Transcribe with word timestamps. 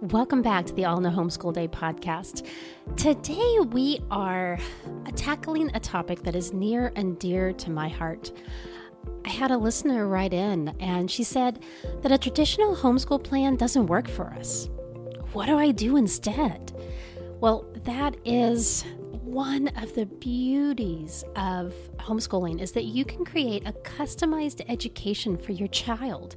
Welcome 0.00 0.42
back 0.42 0.66
to 0.66 0.74
the 0.74 0.84
All 0.84 0.98
in 0.98 1.06
a 1.06 1.10
Homeschool 1.10 1.54
Day 1.54 1.68
podcast. 1.68 2.46
Today 2.96 3.58
we 3.70 4.00
are 4.10 4.58
tackling 5.14 5.70
a 5.72 5.80
topic 5.80 6.24
that 6.24 6.34
is 6.34 6.52
near 6.52 6.92
and 6.96 7.18
dear 7.18 7.52
to 7.52 7.70
my 7.70 7.88
heart. 7.88 8.32
I 9.24 9.28
had 9.28 9.52
a 9.52 9.56
listener 9.56 10.08
write 10.08 10.34
in 10.34 10.74
and 10.80 11.08
she 11.08 11.22
said 11.22 11.62
that 12.02 12.10
a 12.10 12.18
traditional 12.18 12.74
homeschool 12.74 13.22
plan 13.22 13.54
doesn't 13.54 13.86
work 13.86 14.08
for 14.08 14.26
us. 14.34 14.68
What 15.32 15.46
do 15.46 15.56
I 15.56 15.70
do 15.70 15.96
instead? 15.96 16.72
Well, 17.40 17.64
that 17.84 18.16
is 18.24 18.84
one 19.12 19.68
of 19.76 19.94
the 19.94 20.06
beauties 20.06 21.24
of 21.36 21.72
homeschooling 21.98 22.60
is 22.60 22.72
that 22.72 22.84
you 22.84 23.04
can 23.04 23.24
create 23.24 23.66
a 23.66 23.72
customized 23.72 24.64
education 24.68 25.36
for 25.36 25.52
your 25.52 25.68
child 25.68 26.36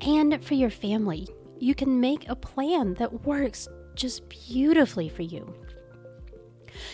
and 0.00 0.44
for 0.44 0.54
your 0.54 0.70
family. 0.70 1.26
You 1.60 1.74
can 1.74 2.00
make 2.00 2.28
a 2.28 2.36
plan 2.36 2.94
that 2.94 3.24
works 3.24 3.68
just 3.94 4.28
beautifully 4.28 5.08
for 5.08 5.22
you. 5.22 5.52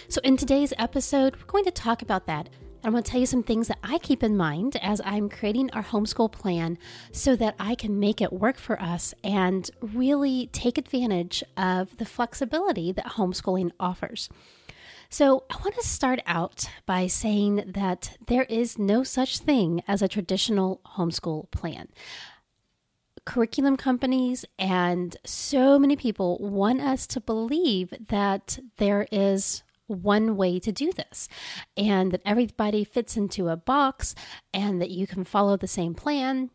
So, 0.08 0.20
in 0.24 0.38
today's 0.38 0.72
episode, 0.78 1.36
we're 1.36 1.44
going 1.44 1.64
to 1.64 1.70
talk 1.70 2.00
about 2.00 2.26
that. 2.26 2.48
I'm 2.82 2.92
going 2.92 3.02
to 3.02 3.10
tell 3.10 3.20
you 3.20 3.26
some 3.26 3.42
things 3.42 3.68
that 3.68 3.78
I 3.82 3.98
keep 3.98 4.22
in 4.22 4.36
mind 4.36 4.76
as 4.82 5.00
I'm 5.04 5.28
creating 5.28 5.70
our 5.70 5.82
homeschool 5.82 6.32
plan 6.32 6.78
so 7.12 7.34
that 7.36 7.54
I 7.58 7.74
can 7.74 7.98
make 7.98 8.20
it 8.20 8.32
work 8.32 8.58
for 8.58 8.80
us 8.80 9.14
and 9.22 9.70
really 9.80 10.48
take 10.52 10.76
advantage 10.76 11.42
of 11.56 11.96
the 11.96 12.04
flexibility 12.04 12.92
that 12.92 13.06
homeschooling 13.12 13.70
offers. 13.78 14.28
So, 15.10 15.44
I 15.50 15.56
want 15.56 15.74
to 15.74 15.86
start 15.86 16.20
out 16.26 16.64
by 16.86 17.06
saying 17.06 17.72
that 17.74 18.16
there 18.26 18.44
is 18.44 18.78
no 18.78 19.04
such 19.04 19.38
thing 19.38 19.82
as 19.86 20.00
a 20.00 20.08
traditional 20.08 20.80
homeschool 20.96 21.50
plan. 21.50 21.88
Curriculum 23.24 23.76
companies 23.76 24.44
and 24.58 25.16
so 25.24 25.78
many 25.78 25.96
people 25.96 26.38
want 26.40 26.80
us 26.80 27.06
to 27.08 27.20
believe 27.20 27.92
that 28.08 28.58
there 28.76 29.06
is 29.10 29.62
one 29.86 30.36
way 30.36 30.58
to 30.58 30.72
do 30.72 30.92
this 30.92 31.28
and 31.76 32.12
that 32.12 32.22
everybody 32.24 32.84
fits 32.84 33.16
into 33.16 33.48
a 33.48 33.56
box 33.56 34.14
and 34.52 34.80
that 34.80 34.90
you 34.90 35.06
can 35.06 35.24
follow 35.24 35.56
the 35.56 35.68
same 35.68 35.94
plan 35.94 36.50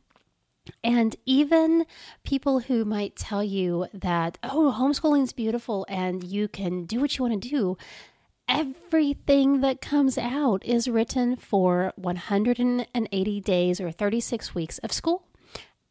and 0.83 1.15
even 1.25 1.85
people 2.23 2.59
who 2.59 2.85
might 2.85 3.15
tell 3.15 3.43
you 3.43 3.87
that, 3.93 4.37
oh, 4.43 4.75
homeschooling 4.77 5.23
is 5.23 5.33
beautiful 5.33 5.85
and 5.89 6.23
you 6.23 6.47
can 6.47 6.85
do 6.85 6.99
what 6.99 7.17
you 7.17 7.25
want 7.25 7.41
to 7.41 7.49
do, 7.49 7.77
everything 8.47 9.61
that 9.61 9.81
comes 9.81 10.17
out 10.17 10.63
is 10.65 10.87
written 10.87 11.35
for 11.35 11.93
180 11.95 13.41
days 13.41 13.81
or 13.81 13.91
36 13.91 14.55
weeks 14.55 14.77
of 14.79 14.91
school. 14.91 15.23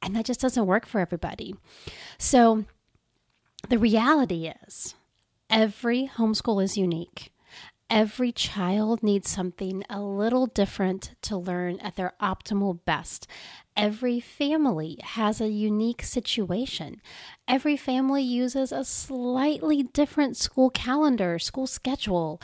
And 0.03 0.15
that 0.15 0.27
just 0.27 0.41
doesn't 0.41 0.67
work 0.67 0.87
for 0.87 1.01
everybody. 1.01 1.55
So 2.19 2.65
the 3.69 3.79
reality 3.79 4.53
is 4.67 4.95
every 5.51 6.11
homeschool 6.17 6.63
is 6.63 6.77
unique. 6.77 7.33
Every 7.91 8.33
child 8.33 9.03
needs 9.03 9.31
something 9.31 9.83
a 9.89 10.03
little 10.03 10.47
different 10.47 11.15
to 11.23 11.39
learn 11.39 11.81
at 11.81 11.97
their 11.97 12.13
optimal 12.21 12.85
best. 12.85 13.27
Every 13.75 14.21
family 14.21 14.99
has 15.03 15.41
a 15.41 15.49
unique 15.49 16.03
situation. 16.03 17.01
Every 17.47 17.79
family 17.79 18.23
uses 18.23 18.73
a 18.73 18.85
slightly 18.85 19.85
different 19.85 20.37
school 20.37 20.69
calendar, 20.69 21.39
school 21.39 21.67
schedule. 21.67 22.43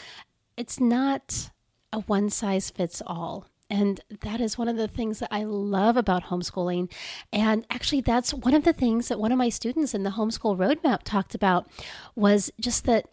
It's 0.56 0.80
not 0.80 1.50
a 1.92 2.00
one 2.00 2.30
size 2.30 2.70
fits 2.70 3.02
all. 3.06 3.46
And 3.74 4.00
that 4.20 4.40
is 4.40 4.56
one 4.56 4.68
of 4.68 4.76
the 4.76 4.86
things 4.86 5.18
that 5.18 5.30
I 5.32 5.42
love 5.42 5.96
about 5.96 6.26
homeschooling. 6.26 6.92
And 7.32 7.66
actually, 7.70 8.02
that's 8.02 8.32
one 8.32 8.54
of 8.54 8.62
the 8.62 8.72
things 8.72 9.08
that 9.08 9.18
one 9.18 9.32
of 9.32 9.38
my 9.38 9.48
students 9.48 9.94
in 9.94 10.04
the 10.04 10.10
homeschool 10.10 10.56
roadmap 10.56 11.00
talked 11.02 11.34
about 11.34 11.66
was 12.14 12.52
just 12.60 12.84
that 12.84 13.06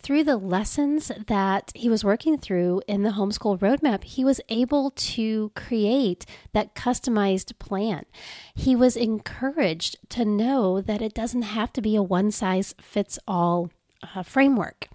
through 0.00 0.24
the 0.24 0.38
lessons 0.38 1.12
that 1.26 1.72
he 1.74 1.90
was 1.90 2.04
working 2.04 2.38
through 2.38 2.80
in 2.88 3.02
the 3.02 3.10
homeschool 3.10 3.58
roadmap, 3.58 4.02
he 4.02 4.24
was 4.24 4.40
able 4.48 4.92
to 4.92 5.52
create 5.54 6.24
that 6.54 6.74
customized 6.74 7.58
plan. 7.58 8.06
He 8.54 8.74
was 8.74 8.96
encouraged 8.96 9.98
to 10.08 10.24
know 10.24 10.80
that 10.80 11.02
it 11.02 11.12
doesn't 11.12 11.42
have 11.42 11.70
to 11.74 11.82
be 11.82 11.94
a 11.94 12.02
one 12.02 12.30
size 12.30 12.74
fits 12.80 13.18
all 13.28 13.70
uh, 14.14 14.22
framework 14.22 14.88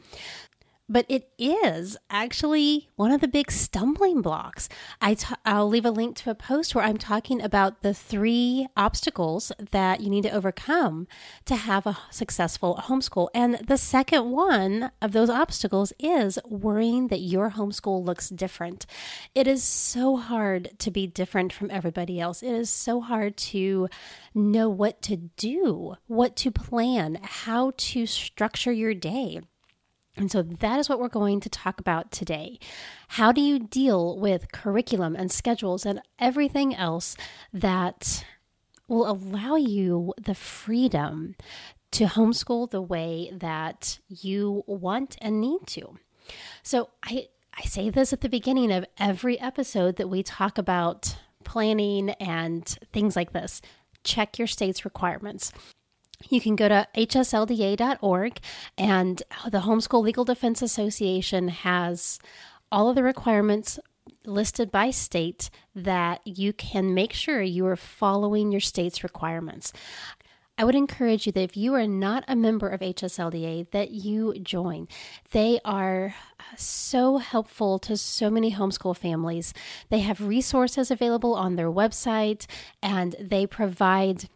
but 0.89 1.05
it 1.07 1.29
is 1.37 1.97
actually 2.09 2.89
one 2.95 3.11
of 3.11 3.21
the 3.21 3.27
big 3.27 3.51
stumbling 3.51 4.21
blocks. 4.21 4.67
i 5.01 5.13
t- 5.13 5.33
I'll 5.45 5.67
leave 5.67 5.85
a 5.85 5.91
link 5.91 6.15
to 6.17 6.29
a 6.29 6.35
post 6.35 6.75
where 6.75 6.83
I'm 6.83 6.97
talking 6.97 7.41
about 7.41 7.81
the 7.81 7.93
three 7.93 8.67
obstacles 8.75 9.51
that 9.71 10.01
you 10.01 10.09
need 10.09 10.23
to 10.23 10.31
overcome 10.31 11.07
to 11.45 11.55
have 11.55 11.87
a 11.87 11.97
successful 12.11 12.81
homeschool. 12.83 13.29
And 13.33 13.55
the 13.65 13.77
second 13.77 14.31
one 14.31 14.91
of 15.01 15.13
those 15.13 15.29
obstacles 15.29 15.93
is 15.99 16.37
worrying 16.45 17.07
that 17.07 17.19
your 17.19 17.51
homeschool 17.51 18.03
looks 18.03 18.29
different. 18.29 18.85
It 19.33 19.47
is 19.47 19.63
so 19.63 20.17
hard 20.17 20.77
to 20.79 20.91
be 20.91 21.07
different 21.07 21.53
from 21.53 21.71
everybody 21.71 22.19
else. 22.19 22.43
It 22.43 22.51
is 22.51 22.69
so 22.69 22.99
hard 22.99 23.37
to 23.37 23.87
know 24.35 24.69
what 24.69 25.01
to 25.03 25.15
do, 25.17 25.95
what 26.07 26.35
to 26.37 26.51
plan, 26.51 27.19
how 27.23 27.73
to 27.77 28.05
structure 28.05 28.71
your 28.71 28.93
day. 28.93 29.41
And 30.15 30.31
so 30.31 30.43
that 30.43 30.79
is 30.79 30.89
what 30.89 30.99
we're 30.99 31.07
going 31.07 31.39
to 31.39 31.49
talk 31.49 31.79
about 31.79 32.11
today. 32.11 32.59
How 33.09 33.31
do 33.31 33.41
you 33.41 33.59
deal 33.59 34.17
with 34.17 34.51
curriculum 34.51 35.15
and 35.15 35.31
schedules 35.31 35.85
and 35.85 36.01
everything 36.19 36.75
else 36.75 37.17
that 37.51 38.23
will 38.87 39.09
allow 39.09 39.55
you 39.55 40.13
the 40.23 40.35
freedom 40.35 41.35
to 41.91 42.05
homeschool 42.05 42.69
the 42.69 42.81
way 42.81 43.31
that 43.33 43.99
you 44.07 44.63
want 44.67 45.17
and 45.19 45.41
need 45.41 45.65
to? 45.67 45.97
So 46.61 46.89
I 47.03 47.29
I 47.55 47.63
say 47.63 47.91
this 47.91 48.13
at 48.13 48.21
the 48.21 48.29
beginning 48.29 48.71
of 48.71 48.85
every 48.97 49.39
episode 49.39 49.97
that 49.97 50.09
we 50.09 50.23
talk 50.23 50.57
about 50.57 51.15
planning 51.43 52.11
and 52.11 52.65
things 52.91 53.15
like 53.15 53.31
this. 53.31 53.61
Check 54.03 54.39
your 54.39 54.47
state's 54.47 54.85
requirements 54.85 55.53
you 56.29 56.41
can 56.41 56.55
go 56.55 56.67
to 56.67 56.87
hslda.org, 56.95 58.39
and 58.77 59.23
the 59.49 59.59
Homeschool 59.59 60.03
Legal 60.03 60.25
Defense 60.25 60.61
Association 60.61 61.49
has 61.49 62.19
all 62.71 62.89
of 62.89 62.95
the 62.95 63.03
requirements 63.03 63.79
listed 64.25 64.71
by 64.71 64.89
state 64.89 65.49
that 65.75 66.21
you 66.25 66.53
can 66.53 66.93
make 66.93 67.13
sure 67.13 67.41
you 67.41 67.65
are 67.65 67.75
following 67.75 68.51
your 68.51 68.61
state's 68.61 69.03
requirements. 69.03 69.73
I 70.57 70.65
would 70.65 70.75
encourage 70.75 71.25
you 71.25 71.31
that 71.31 71.41
if 71.41 71.57
you 71.57 71.73
are 71.73 71.87
not 71.87 72.23
a 72.27 72.35
member 72.35 72.69
of 72.69 72.81
HSLDA 72.81 73.71
that 73.71 73.89
you 73.89 74.37
join. 74.39 74.87
They 75.31 75.59
are 75.65 76.13
so 76.55 77.17
helpful 77.17 77.79
to 77.79 77.97
so 77.97 78.29
many 78.29 78.51
homeschool 78.51 78.95
families. 78.95 79.53
They 79.89 79.99
have 79.99 80.21
resources 80.21 80.91
available 80.91 81.33
on 81.33 81.55
their 81.55 81.71
website 81.71 82.45
and 82.83 83.15
they 83.19 83.47
provide 83.47 84.29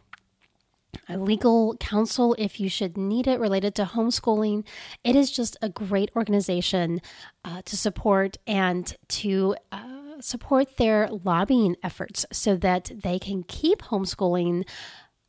legal 1.08 1.76
counsel 1.76 2.34
if 2.38 2.60
you 2.60 2.68
should 2.68 2.96
need 2.96 3.26
it 3.26 3.40
related 3.40 3.74
to 3.76 3.84
homeschooling. 3.84 4.64
It 5.04 5.16
is 5.16 5.30
just 5.30 5.56
a 5.62 5.68
great 5.68 6.10
organization 6.16 7.00
uh, 7.44 7.62
to 7.64 7.76
support 7.76 8.36
and 8.46 8.96
to 9.08 9.56
uh, 9.72 10.20
support 10.20 10.76
their 10.76 11.08
lobbying 11.24 11.76
efforts 11.82 12.26
so 12.32 12.56
that 12.56 12.90
they 13.02 13.18
can 13.18 13.42
keep 13.42 13.82
homeschooling 13.82 14.66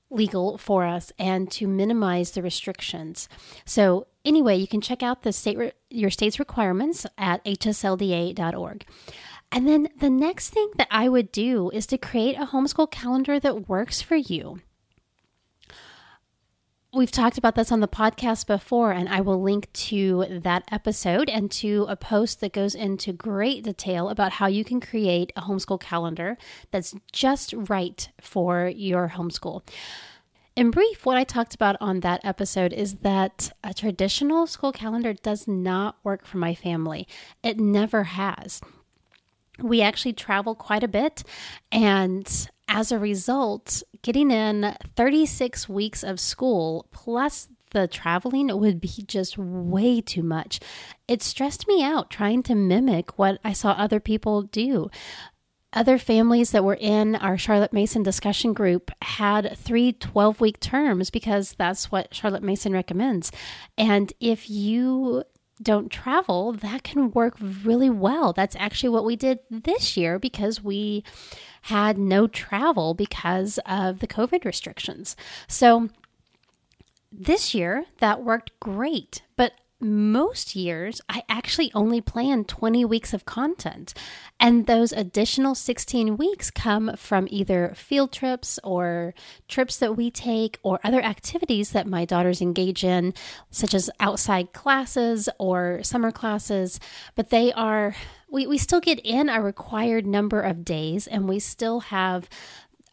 legal 0.10 0.58
for 0.58 0.86
us 0.86 1.12
and 1.20 1.52
to 1.52 1.68
minimize 1.68 2.32
the 2.32 2.42
restrictions. 2.42 3.30
So 3.66 4.08
anyway, 4.26 4.58
you 4.58 4.68
can 4.68 4.82
check 4.82 5.04
out 5.04 5.22
the 5.22 5.32
state 5.32 5.58
re- 5.58 5.72
your 5.90 6.10
state's 6.10 6.40
requirements 6.40 7.06
at 7.18 7.44
hslda.org. 7.46 8.86
And 9.52 9.68
then 9.68 9.90
the 10.00 10.10
next 10.10 10.50
thing 10.50 10.70
that 10.78 10.88
I 10.92 11.10
would 11.10 11.32
do 11.32 11.70
is 11.72 11.88
to 11.88 11.98
create 11.98 12.36
a 12.36 12.48
homeschool 12.48 12.92
calendar 12.92 13.40
that 13.40 13.68
works 13.68 14.02
for 14.02 14.16
you. 14.16 14.62
We've 16.92 17.12
talked 17.12 17.38
about 17.38 17.54
this 17.54 17.72
on 17.72 17.82
the 17.82 17.88
podcast 17.88 18.48
before, 18.48 18.92
and 18.92 19.08
I 19.08 19.22
will 19.22 19.40
link 19.40 19.72
to 19.74 20.26
that 20.28 20.64
episode 20.72 21.30
and 21.30 21.52
to 21.52 21.86
a 21.88 21.96
post 21.96 22.40
that 22.40 22.52
goes 22.52 22.74
into 22.74 23.14
great 23.14 23.64
detail 23.64 24.10
about 24.10 24.32
how 24.32 24.48
you 24.48 24.64
can 24.64 24.82
create 24.82 25.32
a 25.36 25.42
homeschool 25.42 25.80
calendar 25.80 26.36
that's 26.72 26.96
just 27.12 27.54
right 27.54 28.10
for 28.20 28.68
your 28.68 29.10
homeschool. 29.10 29.62
In 30.56 30.72
brief, 30.72 31.06
what 31.06 31.16
I 31.16 31.24
talked 31.24 31.54
about 31.54 31.76
on 31.80 32.00
that 32.00 32.22
episode 32.24 32.74
is 32.74 32.96
that 32.96 33.52
a 33.64 33.72
traditional 33.72 34.48
school 34.48 34.72
calendar 34.72 35.14
does 35.14 35.48
not 35.48 35.98
work 36.04 36.26
for 36.26 36.38
my 36.38 36.56
family. 36.56 37.08
It 37.44 37.60
never 37.60 38.04
has. 38.06 38.62
We 39.62 39.84
actually 39.84 40.14
travel 40.14 40.56
quite 40.56 40.84
a 40.84 40.88
bit, 40.88 41.24
and 41.72 42.50
as 42.68 42.92
a 42.92 42.98
result, 42.98 43.84
getting 44.02 44.32
in 44.32 44.76
36 44.96 45.68
weeks 45.70 46.04
of 46.04 46.20
school 46.20 46.88
plus 46.92 47.50
the 47.72 47.88
traveling 47.88 48.48
would 48.60 48.82
be 48.82 49.04
just 49.06 49.38
way 49.38 50.02
too 50.02 50.24
much. 50.24 50.60
It 51.08 51.22
stressed 51.22 51.68
me 51.68 51.84
out 51.84 52.10
trying 52.10 52.44
to 52.44 52.56
mimic 52.56 53.18
what 53.18 53.40
I 53.44 53.54
saw 53.54 53.72
other 53.72 54.00
people 54.00 54.42
do. 54.44 54.90
other 55.72 56.00
families 56.00 56.50
that 56.50 56.64
were 56.64 56.78
in 56.80 57.16
our 57.16 57.38
Charlotte 57.38 57.74
Mason 57.74 58.02
discussion 58.02 58.54
group 58.54 58.90
had 59.04 59.56
three 59.56 59.94
12 59.94 60.42
week 60.42 60.60
terms 60.60 61.12
because 61.12 61.54
that's 61.54 61.92
what 61.92 62.14
Charlotte 62.14 62.42
Mason 62.42 62.74
recommends. 62.74 63.32
And 63.78 64.12
if 64.20 64.50
you 64.50 65.24
don't 65.62 65.92
travel, 65.92 66.54
that 66.54 66.84
can 66.84 67.12
work 67.12 67.36
really 67.40 67.90
well. 67.90 68.34
That's 68.34 68.56
actually 68.58 68.90
what 68.90 69.06
we 69.06 69.16
did 69.16 69.40
this 69.50 69.98
year 69.98 70.18
because 70.18 70.64
we 70.64 71.04
had 71.64 71.98
no 71.98 72.28
travel 72.28 72.94
because 72.94 73.60
of 73.66 74.00
the 74.00 74.08
COVID 74.08 74.46
restrictions. 74.46 75.16
So 75.48 75.90
this 77.12 77.54
year 77.54 77.86
that 78.00 78.24
worked 78.24 78.58
great, 78.60 79.24
but 79.36 79.54
most 79.82 80.56
years, 80.56 81.02
I 81.08 81.24
actually 81.30 81.72
only 81.74 82.02
plan 82.02 82.44
20 82.44 82.84
weeks 82.86 83.14
of 83.14 83.26
content. 83.26 83.94
And 84.40 84.66
those 84.66 84.92
additional 84.92 85.56
16 85.56 86.18
weeks 86.18 86.52
come 86.52 86.96
from 86.98 87.28
either 87.30 87.74
field 87.76 88.12
trips 88.12 88.60
or 88.64 89.14
trips 89.48 89.78
that 89.78 89.96
we 89.96 90.12
take 90.12 90.60
or 90.64 90.80
other 90.84 91.02
activities 91.02 91.72
that 91.72 91.88
my 91.88 92.06
daughters 92.06 92.42
engage 92.42 92.84
in, 92.84 93.14
such 93.52 93.74
as 93.74 93.90
outside 94.00 94.54
classes 94.54 95.30
or 95.40 95.82
summer 95.84 96.12
classes. 96.12 96.80
But 97.16 97.30
they 97.30 97.54
are, 97.54 97.96
we, 98.30 98.48
we 98.48 98.58
still 98.58 98.82
get 98.82 99.00
in 99.00 99.30
a 99.30 99.42
required 99.42 100.06
number 100.06 100.42
of 100.42 100.66
days 100.66 101.08
and 101.08 101.28
we 101.30 101.40
still 101.40 101.80
have 101.82 102.30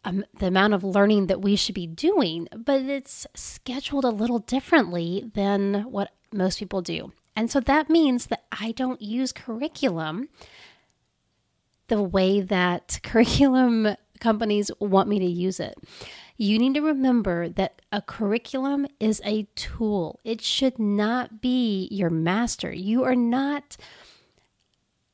um, 0.05 0.23
the 0.39 0.47
amount 0.47 0.73
of 0.73 0.85
learning 0.85 1.27
that 1.27 1.41
we 1.41 1.57
should 1.57 1.75
be 1.75 1.87
doing, 1.87 2.47
but 2.55 2.83
it's 2.83 3.27
scheduled 3.35 4.05
a 4.05 4.09
little 4.09 4.39
differently 4.39 5.29
than 5.33 5.83
what 5.91 6.11
most 6.33 6.59
people 6.59 6.81
do. 6.81 7.11
And 7.35 7.51
so 7.51 7.59
that 7.61 7.89
means 7.89 8.27
that 8.27 8.45
I 8.51 8.71
don't 8.71 9.01
use 9.01 9.31
curriculum 9.31 10.29
the 11.87 12.01
way 12.01 12.41
that 12.41 12.99
curriculum 13.03 13.95
companies 14.19 14.71
want 14.79 15.07
me 15.07 15.19
to 15.19 15.25
use 15.25 15.59
it. 15.59 15.77
You 16.37 16.59
need 16.59 16.75
to 16.75 16.81
remember 16.81 17.49
that 17.49 17.81
a 17.91 18.01
curriculum 18.01 18.87
is 18.99 19.21
a 19.25 19.47
tool. 19.55 20.19
It 20.23 20.41
should 20.41 20.77
not 20.77 21.41
be 21.41 21.87
your 21.91 22.09
master. 22.09 22.71
You 22.71 23.03
are 23.03 23.15
not 23.15 23.77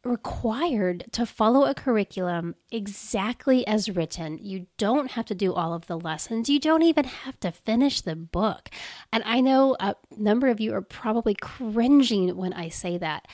required 0.04 1.06
to 1.14 1.26
follow 1.26 1.66
a 1.66 1.74
curriculum 1.74 2.56
exactly 2.72 3.66
as 3.66 3.90
written. 3.90 4.38
You 4.42 4.68
don't 4.78 5.12
have 5.12 5.26
to 5.28 5.36
do 5.36 5.54
all 5.54 5.74
of 5.74 5.88
the 5.88 5.98
lessons. 5.98 6.50
You 6.50 6.60
don't 6.60 6.82
even 6.82 7.06
have 7.06 7.40
to 7.40 7.52
finish 7.52 8.02
the 8.02 8.16
book. 8.16 8.70
And 9.12 9.24
I 9.26 9.40
know 9.40 9.78
a 9.80 9.96
number 10.18 10.50
of 10.50 10.60
you 10.60 10.74
are 10.74 10.82
probably 10.82 11.36
cringing 11.36 12.36
when 12.36 12.54
I 12.54 12.70
say 12.70 12.98
that. 12.98 13.28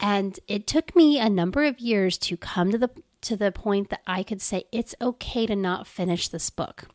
And 0.00 0.38
it 0.48 0.66
took 0.66 0.96
me 0.96 1.18
a 1.18 1.28
number 1.28 1.64
of 1.64 1.78
years 1.78 2.16
to 2.18 2.36
come 2.36 2.70
to 2.70 2.78
the 2.78 2.90
to 3.20 3.36
the 3.38 3.52
point 3.52 3.88
that 3.88 4.02
I 4.06 4.22
could 4.22 4.42
say 4.42 4.64
it's 4.70 4.94
okay 5.00 5.46
to 5.46 5.56
not 5.56 5.86
finish 5.86 6.28
this 6.28 6.50
book. 6.50 6.88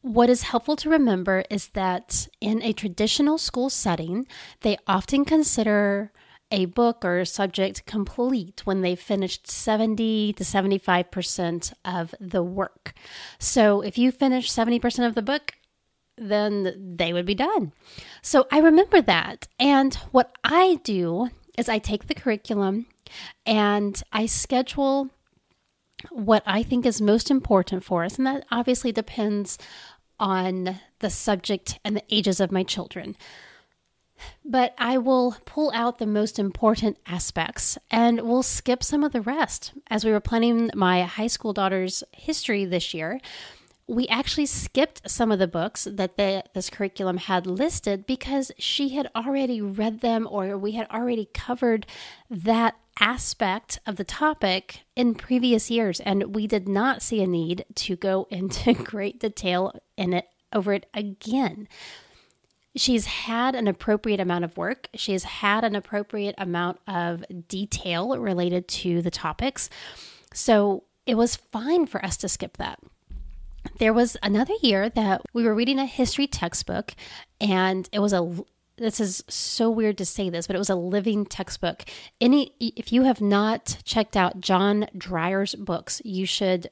What 0.00 0.30
is 0.30 0.42
helpful 0.42 0.76
to 0.76 0.90
remember 0.90 1.44
is 1.50 1.68
that 1.70 2.28
in 2.40 2.62
a 2.62 2.72
traditional 2.72 3.36
school 3.36 3.68
setting, 3.68 4.28
they 4.60 4.78
often 4.86 5.24
consider 5.24 6.12
a 6.50 6.64
book 6.66 7.04
or 7.04 7.18
a 7.18 7.26
subject 7.26 7.84
complete 7.86 8.62
when 8.64 8.82
they've 8.82 8.98
finished 8.98 9.50
70 9.50 10.32
to 10.34 10.44
75% 10.44 11.72
of 11.84 12.14
the 12.20 12.42
work. 12.42 12.94
So 13.38 13.80
if 13.80 13.98
you 13.98 14.10
finish 14.10 14.50
70% 14.50 15.06
of 15.06 15.14
the 15.14 15.22
book, 15.22 15.52
then 16.16 16.96
they 16.96 17.12
would 17.12 17.26
be 17.26 17.34
done. 17.34 17.72
So 18.22 18.46
I 18.50 18.58
remember 18.58 19.00
that. 19.02 19.46
And 19.58 19.94
what 20.10 20.32
I 20.42 20.80
do 20.82 21.30
is 21.56 21.68
I 21.68 21.78
take 21.78 22.06
the 22.06 22.14
curriculum 22.14 22.86
and 23.46 24.02
I 24.12 24.26
schedule 24.26 25.10
what 26.10 26.42
I 26.46 26.62
think 26.62 26.86
is 26.86 27.00
most 27.00 27.30
important 27.30 27.84
for 27.84 28.04
us. 28.04 28.16
And 28.16 28.26
that 28.26 28.46
obviously 28.50 28.92
depends 28.92 29.58
on 30.20 30.80
the 31.00 31.10
subject 31.10 31.78
and 31.84 31.96
the 31.96 32.04
ages 32.10 32.40
of 32.40 32.52
my 32.52 32.62
children 32.62 33.16
but 34.44 34.74
I 34.78 34.98
will 34.98 35.36
pull 35.44 35.70
out 35.74 35.98
the 35.98 36.06
most 36.06 36.38
important 36.38 36.98
aspects 37.06 37.78
and 37.90 38.22
we'll 38.22 38.42
skip 38.42 38.82
some 38.82 39.04
of 39.04 39.12
the 39.12 39.20
rest. 39.20 39.72
As 39.88 40.04
we 40.04 40.10
were 40.10 40.20
planning 40.20 40.70
my 40.74 41.02
high 41.02 41.26
school 41.26 41.52
daughter's 41.52 42.04
history 42.12 42.64
this 42.64 42.94
year, 42.94 43.20
we 43.88 44.06
actually 44.08 44.46
skipped 44.46 45.10
some 45.10 45.32
of 45.32 45.38
the 45.38 45.48
books 45.48 45.88
that 45.90 46.16
the, 46.18 46.44
this 46.54 46.68
curriculum 46.68 47.16
had 47.16 47.46
listed 47.46 48.06
because 48.06 48.52
she 48.58 48.90
had 48.90 49.10
already 49.16 49.62
read 49.62 50.00
them 50.00 50.28
or 50.30 50.58
we 50.58 50.72
had 50.72 50.86
already 50.90 51.28
covered 51.32 51.86
that 52.28 52.76
aspect 53.00 53.78
of 53.86 53.96
the 53.96 54.04
topic 54.04 54.80
in 54.94 55.14
previous 55.14 55.70
years 55.70 56.00
and 56.00 56.34
we 56.34 56.46
did 56.46 56.68
not 56.68 57.00
see 57.00 57.22
a 57.22 57.26
need 57.26 57.64
to 57.74 57.96
go 57.96 58.26
into 58.30 58.74
great 58.74 59.18
detail 59.18 59.72
in 59.96 60.12
it 60.12 60.26
over 60.52 60.72
it 60.72 60.86
again 60.94 61.68
she's 62.76 63.06
had 63.06 63.54
an 63.54 63.68
appropriate 63.68 64.20
amount 64.20 64.44
of 64.44 64.56
work. 64.56 64.88
She's 64.94 65.24
had 65.24 65.64
an 65.64 65.74
appropriate 65.74 66.34
amount 66.38 66.80
of 66.86 67.24
detail 67.48 68.16
related 68.18 68.68
to 68.68 69.02
the 69.02 69.10
topics. 69.10 69.70
So 70.32 70.84
it 71.06 71.16
was 71.16 71.36
fine 71.36 71.86
for 71.86 72.04
us 72.04 72.16
to 72.18 72.28
skip 72.28 72.56
that. 72.58 72.78
There 73.78 73.92
was 73.92 74.16
another 74.22 74.54
year 74.62 74.88
that 74.90 75.22
we 75.32 75.42
were 75.42 75.54
reading 75.54 75.78
a 75.78 75.86
history 75.86 76.26
textbook, 76.26 76.94
and 77.40 77.88
it 77.92 77.98
was 77.98 78.12
a 78.12 78.44
this 78.76 79.00
is 79.00 79.24
so 79.28 79.68
weird 79.68 79.98
to 79.98 80.06
say 80.06 80.30
this, 80.30 80.46
but 80.46 80.54
it 80.54 80.60
was 80.60 80.70
a 80.70 80.76
living 80.76 81.26
textbook. 81.26 81.84
Any 82.20 82.52
if 82.60 82.92
you 82.92 83.02
have 83.02 83.20
not 83.20 83.78
checked 83.84 84.16
out 84.16 84.40
John 84.40 84.86
Dreyer's 84.96 85.54
books, 85.54 86.00
you 86.04 86.26
should 86.26 86.70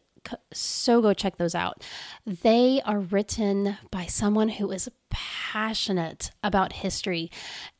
so 0.52 1.00
go 1.00 1.12
check 1.12 1.37
those 1.37 1.55
out. 1.55 1.82
They 2.25 2.81
are 2.84 3.00
written 3.00 3.76
by 3.90 4.06
someone 4.06 4.49
who 4.49 4.70
is 4.70 4.88
passionate 5.11 6.31
about 6.43 6.73
history 6.73 7.31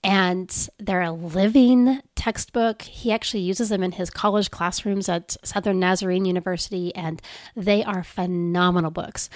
and 0.03 0.69
they're 0.79 1.03
a 1.03 1.13
living 1.13 2.01
textbook. 2.15 2.83
He 2.83 3.13
actually 3.13 3.43
uses 3.43 3.69
them 3.69 3.83
in 3.83 3.93
his 3.93 4.11
college 4.11 4.51
classrooms 4.51 5.09
at 5.09 5.37
Southern 5.45 5.79
Nazarene 5.79 6.25
University 6.25 6.95
and 6.95 7.21
they 7.55 7.85
are 7.85 8.03
phenomenal 8.03 8.91
books. 8.91 9.29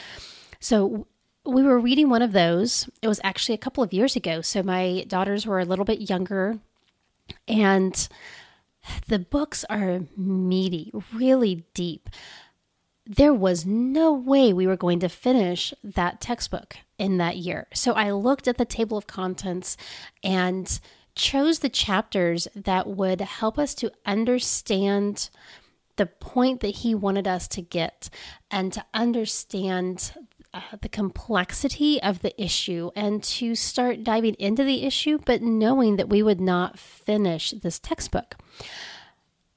So 0.61 1.07
we 1.45 1.63
were 1.63 1.79
reading 1.79 2.09
one 2.09 2.23
of 2.23 2.33
those. 2.33 2.89
It 3.03 3.09
was 3.09 3.21
actually 3.25 3.55
a 3.55 3.59
couple 3.59 3.83
of 3.83 3.93
years 3.93 4.17
ago. 4.17 4.41
So 4.41 4.63
my 4.63 5.05
daughters 5.09 5.47
were 5.47 5.61
a 5.61 5.65
little 5.65 5.85
bit 5.85 6.09
younger 6.09 6.59
and 7.49 8.09
the 9.09 9.19
books 9.19 9.65
are 9.69 10.01
meaty, 10.17 10.91
really 11.13 11.67
deep 11.75 12.09
there 13.11 13.35
was 13.35 13.67
no 13.67 14.13
way 14.13 14.53
we 14.53 14.69
were 14.69 14.77
going 14.77 15.01
to 15.01 15.09
finish 15.09 15.75
that 15.83 16.21
textbook 16.21 16.77
in 16.97 17.17
that 17.17 17.37
year. 17.37 17.67
So 17.75 17.93
I 17.95 18.13
looked 18.13 18.47
at 18.47 18.57
the 18.57 18.65
table 18.65 18.97
of 18.97 19.09
contents 19.09 19.77
and 20.23 20.79
chose 21.17 21.59
the 21.59 21.69
chapters 21.69 22.47
that 22.55 22.87
would 22.87 23.21
help 23.21 23.59
us 23.59 23.75
to 23.75 23.91
understand 24.07 25.29
the 25.97 26.07
point 26.07 26.61
that 26.61 26.77
he 26.77 26.95
wanted 26.95 27.27
us 27.27 27.49
to 27.49 27.63
get 27.63 28.11
and 28.49 28.73
to 28.75 28.85
understand 28.95 30.13
uh, 30.55 30.61
the 30.81 30.89
complexity 30.89 32.01
of 32.01 32.23
the 32.23 32.41
issue 32.41 32.93
and 32.95 33.25
to 33.25 33.57
start 33.57 34.05
diving 34.05 34.35
into 34.35 34.63
the 34.63 34.85
issue, 34.85 35.19
but 35.27 35.43
knowing 35.43 35.97
that 35.97 36.09
we 36.09 36.23
would 36.23 36.41
not 36.41 36.79
finish 36.79 37.51
this 37.51 37.81
textbook. 37.81 38.37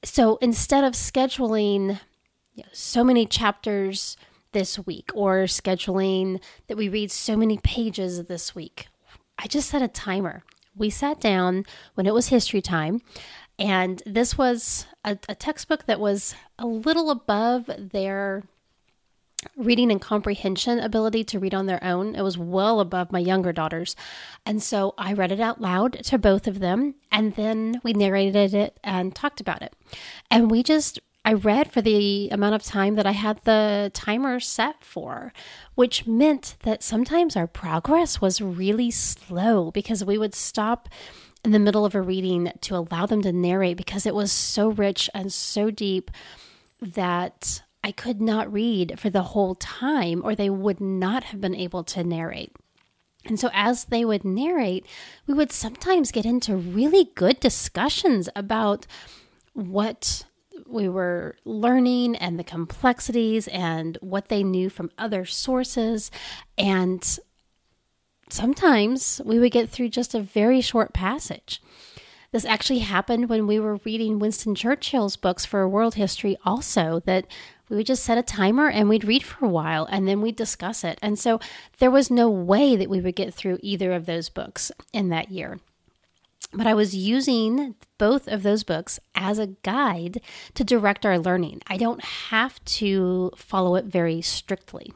So 0.02 0.38
instead 0.42 0.82
of 0.82 0.94
scheduling 0.94 2.00
so 2.72 3.04
many 3.04 3.26
chapters 3.26 4.16
this 4.52 4.78
week 4.78 5.10
or 5.14 5.44
scheduling 5.44 6.40
that 6.68 6.76
we 6.76 6.88
read 6.88 7.10
so 7.10 7.36
many 7.36 7.58
pages 7.58 8.24
this 8.24 8.54
week. 8.54 8.86
I 9.38 9.46
just 9.46 9.68
set 9.68 9.82
a 9.82 9.88
timer. 9.88 10.42
We 10.76 10.90
sat 10.90 11.20
down 11.20 11.64
when 11.94 12.06
it 12.06 12.14
was 12.14 12.28
history 12.28 12.62
time, 12.62 13.02
and 13.58 14.02
this 14.06 14.38
was 14.38 14.86
a, 15.04 15.18
a 15.28 15.34
textbook 15.34 15.86
that 15.86 16.00
was 16.00 16.34
a 16.58 16.66
little 16.66 17.10
above 17.10 17.70
their 17.78 18.44
reading 19.56 19.90
and 19.90 20.00
comprehension 20.00 20.78
ability 20.78 21.22
to 21.24 21.38
read 21.38 21.54
on 21.54 21.66
their 21.66 21.82
own. 21.84 22.14
It 22.14 22.22
was 22.22 22.38
well 22.38 22.80
above 22.80 23.12
my 23.12 23.18
younger 23.18 23.52
daughters. 23.52 23.94
And 24.46 24.62
so 24.62 24.94
I 24.96 25.12
read 25.12 25.32
it 25.32 25.40
out 25.40 25.60
loud 25.60 26.02
to 26.04 26.18
both 26.18 26.46
of 26.46 26.60
them, 26.60 26.94
and 27.12 27.34
then 27.34 27.80
we 27.82 27.92
narrated 27.92 28.54
it 28.54 28.78
and 28.82 29.14
talked 29.14 29.40
about 29.40 29.62
it. 29.62 29.74
And 30.30 30.50
we 30.50 30.62
just 30.62 30.98
I 31.24 31.32
read 31.32 31.72
for 31.72 31.80
the 31.80 32.28
amount 32.30 32.54
of 32.54 32.62
time 32.62 32.96
that 32.96 33.06
I 33.06 33.12
had 33.12 33.40
the 33.44 33.90
timer 33.94 34.40
set 34.40 34.84
for, 34.84 35.32
which 35.74 36.06
meant 36.06 36.56
that 36.64 36.82
sometimes 36.82 37.34
our 37.34 37.46
progress 37.46 38.20
was 38.20 38.42
really 38.42 38.90
slow 38.90 39.70
because 39.70 40.04
we 40.04 40.18
would 40.18 40.34
stop 40.34 40.88
in 41.42 41.52
the 41.52 41.58
middle 41.58 41.86
of 41.86 41.94
a 41.94 42.02
reading 42.02 42.52
to 42.62 42.76
allow 42.76 43.06
them 43.06 43.22
to 43.22 43.32
narrate 43.32 43.78
because 43.78 44.04
it 44.04 44.14
was 44.14 44.32
so 44.32 44.68
rich 44.68 45.08
and 45.14 45.32
so 45.32 45.70
deep 45.70 46.10
that 46.80 47.62
I 47.82 47.92
could 47.92 48.20
not 48.20 48.52
read 48.52 48.98
for 48.98 49.08
the 49.08 49.22
whole 49.22 49.54
time 49.54 50.20
or 50.24 50.34
they 50.34 50.50
would 50.50 50.80
not 50.80 51.24
have 51.24 51.40
been 51.40 51.54
able 51.54 51.84
to 51.84 52.04
narrate. 52.04 52.52
And 53.26 53.40
so, 53.40 53.48
as 53.54 53.86
they 53.86 54.04
would 54.04 54.24
narrate, 54.24 54.84
we 55.26 55.32
would 55.32 55.50
sometimes 55.50 56.12
get 56.12 56.26
into 56.26 56.56
really 56.56 57.10
good 57.14 57.40
discussions 57.40 58.28
about 58.36 58.86
what 59.54 60.24
we 60.66 60.88
were 60.88 61.36
learning 61.44 62.16
and 62.16 62.38
the 62.38 62.44
complexities 62.44 63.48
and 63.48 63.98
what 64.00 64.28
they 64.28 64.42
knew 64.42 64.68
from 64.68 64.90
other 64.98 65.24
sources. 65.24 66.10
And 66.56 67.18
sometimes 68.28 69.20
we 69.24 69.38
would 69.38 69.52
get 69.52 69.70
through 69.70 69.90
just 69.90 70.14
a 70.14 70.20
very 70.20 70.60
short 70.60 70.92
passage. 70.92 71.62
This 72.32 72.44
actually 72.44 72.80
happened 72.80 73.28
when 73.28 73.46
we 73.46 73.60
were 73.60 73.78
reading 73.84 74.18
Winston 74.18 74.56
Churchill's 74.56 75.16
books 75.16 75.44
for 75.44 75.68
world 75.68 75.94
history, 75.94 76.36
also, 76.44 77.00
that 77.06 77.26
we 77.68 77.76
would 77.76 77.86
just 77.86 78.04
set 78.04 78.18
a 78.18 78.22
timer 78.22 78.68
and 78.68 78.88
we'd 78.88 79.04
read 79.04 79.22
for 79.22 79.44
a 79.44 79.48
while 79.48 79.84
and 79.84 80.08
then 80.08 80.20
we'd 80.20 80.34
discuss 80.34 80.82
it. 80.82 80.98
And 81.00 81.16
so 81.18 81.38
there 81.78 81.92
was 81.92 82.10
no 82.10 82.28
way 82.28 82.74
that 82.74 82.90
we 82.90 83.00
would 83.00 83.14
get 83.14 83.32
through 83.32 83.58
either 83.62 83.92
of 83.92 84.06
those 84.06 84.28
books 84.28 84.72
in 84.92 85.10
that 85.10 85.30
year. 85.30 85.60
But 86.54 86.66
I 86.66 86.74
was 86.74 86.94
using 86.94 87.74
both 87.98 88.28
of 88.28 88.42
those 88.42 88.62
books 88.62 89.00
as 89.14 89.38
a 89.38 89.48
guide 89.62 90.20
to 90.54 90.64
direct 90.64 91.04
our 91.04 91.18
learning. 91.18 91.62
I 91.66 91.76
don't 91.76 92.02
have 92.02 92.64
to 92.64 93.32
follow 93.36 93.74
it 93.74 93.86
very 93.86 94.22
strictly. 94.22 94.92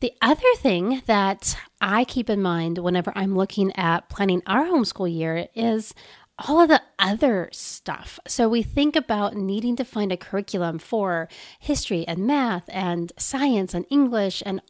The 0.00 0.12
other 0.22 0.42
thing 0.58 1.02
that 1.06 1.56
I 1.80 2.04
keep 2.04 2.30
in 2.30 2.40
mind 2.40 2.78
whenever 2.78 3.12
I'm 3.16 3.36
looking 3.36 3.74
at 3.76 4.08
planning 4.08 4.42
our 4.46 4.64
homeschool 4.64 5.12
year 5.12 5.48
is 5.54 5.92
all 6.38 6.60
of 6.60 6.68
the 6.68 6.82
other 7.00 7.48
stuff. 7.52 8.20
So 8.26 8.48
we 8.48 8.62
think 8.62 8.94
about 8.94 9.34
needing 9.34 9.74
to 9.76 9.84
find 9.84 10.12
a 10.12 10.16
curriculum 10.16 10.78
for 10.78 11.28
history 11.58 12.06
and 12.06 12.26
math 12.26 12.64
and 12.68 13.12
science 13.18 13.74
and 13.74 13.86
English 13.90 14.42
and 14.46 14.62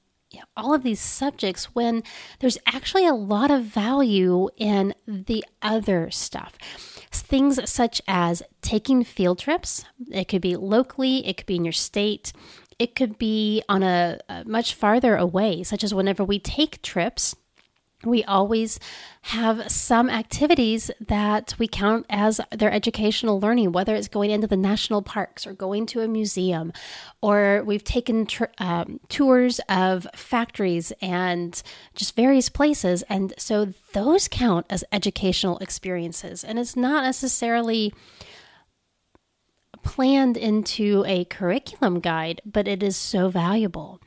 all 0.56 0.75
of 0.75 0.82
these 0.82 1.00
subjects 1.00 1.66
when 1.75 2.02
there's 2.40 2.58
actually 2.66 3.06
a 3.06 3.14
lot 3.14 3.50
of 3.50 3.64
value 3.64 4.49
in 4.56 4.94
the 5.06 5.44
other 5.62 6.11
stuff. 6.11 6.58
Things 7.11 7.58
such 7.70 8.02
as 8.06 8.42
taking 8.61 9.04
field 9.04 9.38
trips, 9.38 9.85
it 10.11 10.26
could 10.28 10.42
be 10.42 10.56
locally, 10.56 11.26
it 11.26 11.37
could 11.37 11.47
be 11.47 11.56
in 11.56 11.64
your 11.64 11.73
state, 11.73 12.32
it 12.78 12.94
could 12.94 13.18
be 13.18 13.62
on 13.68 13.82
a, 13.82 14.18
a 14.28 14.44
much 14.44 14.75
farther 14.75 15.16
away, 15.16 15.62
such 15.62 15.82
as 15.82 15.94
whenever 15.94 16.25
we 16.25 16.38
take 16.38 16.82
trips 16.82 17.35
we 18.05 18.23
always 18.25 18.78
have 19.23 19.71
some 19.71 20.09
activities 20.09 20.90
that 21.00 21.55
we 21.59 21.67
count 21.67 22.07
as 22.09 22.40
their 22.57 22.71
educational 22.71 23.40
learning, 23.40 23.73
whether 23.73 23.97
it's 23.97 24.07
going 24.07 24.31
into 24.31 24.47
the 24.47 24.57
national 24.57 25.02
parks 25.02 25.47
or 25.47 25.52
going 25.52 25.85
to 25.87 26.00
a 26.00 26.09
museum, 26.09 26.73
or 27.21 27.62
we've 27.67 27.83
taken 27.83 28.26
tr- 28.26 28.45
um, 28.59 29.00
tours 29.09 29.61
of 29.69 30.07
factories 30.14 30.93
and 31.02 31.61
just 31.95 32.14
various 32.14 32.49
places. 32.49 33.02
And 33.09 33.35
so 33.37 33.73
those 33.93 34.28
count 34.28 34.67
as 34.71 34.85
educational 34.93 35.59
experiences. 35.59 36.45
And 36.45 36.59
it's 36.59 36.76
not 36.76 37.02
necessarily 37.02 37.93
planned 39.83 40.37
into 40.37 41.05
a 41.07 41.25
curriculum 41.25 41.99
guide, 41.99 42.43
but 42.45 42.69
it 42.69 42.83
is 42.83 42.97
so 42.97 43.28
valuable. 43.28 44.00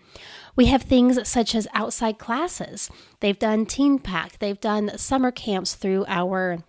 We 0.56 0.66
have 0.66 0.84
things 0.84 1.28
such 1.28 1.56
as 1.56 1.68
outside 1.74 2.18
classes. 2.18 2.90
They've 3.20 3.38
done 3.38 3.66
TeenPact, 3.66 4.40
they've 4.40 4.60
done 4.60 4.98
summer 4.98 5.32
camps 5.32 5.76
through 5.76 6.06
our 6.08 6.64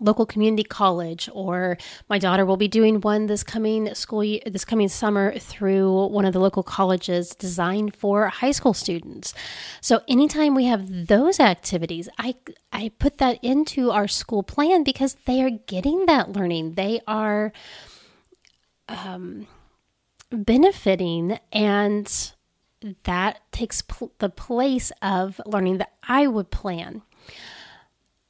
local 0.00 0.26
community 0.26 0.62
college 0.62 1.28
or 1.32 1.76
my 2.08 2.18
daughter 2.18 2.44
will 2.44 2.56
be 2.56 2.68
doing 2.68 3.00
one 3.00 3.26
this 3.26 3.42
coming 3.42 3.94
school 3.94 4.24
year, 4.24 4.40
this 4.46 4.64
coming 4.64 4.88
summer 4.88 5.38
through 5.38 6.06
one 6.06 6.24
of 6.24 6.32
the 6.32 6.40
local 6.40 6.62
colleges 6.62 7.34
designed 7.34 7.94
for 7.94 8.28
high 8.28 8.50
school 8.50 8.74
students. 8.74 9.34
So 9.80 10.00
anytime 10.08 10.54
we 10.54 10.64
have 10.66 11.06
those 11.08 11.40
activities, 11.40 12.08
I 12.18 12.34
I 12.72 12.90
put 12.98 13.18
that 13.18 13.38
into 13.42 13.90
our 13.90 14.08
school 14.08 14.42
plan 14.42 14.82
because 14.82 15.16
they 15.26 15.42
are 15.42 15.50
getting 15.50 16.06
that 16.06 16.32
learning. 16.32 16.74
They 16.74 17.00
are 17.06 17.52
um, 18.88 19.46
benefiting 20.30 21.38
and 21.52 22.32
that 23.04 23.40
takes 23.52 23.82
pl- 23.82 24.12
the 24.18 24.28
place 24.28 24.92
of 25.00 25.40
learning 25.46 25.78
that 25.78 25.92
I 26.02 26.26
would 26.26 26.50
plan. 26.50 27.02